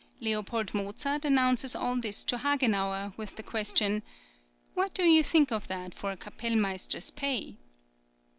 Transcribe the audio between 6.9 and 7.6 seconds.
pay?"